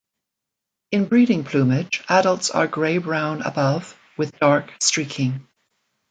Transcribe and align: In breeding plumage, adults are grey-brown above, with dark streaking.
In 0.91 1.05
breeding 1.05 1.43
plumage, 1.43 2.03
adults 2.09 2.49
are 2.49 2.65
grey-brown 2.65 3.43
above, 3.43 3.95
with 4.17 4.35
dark 4.39 4.73
streaking. 4.81 5.47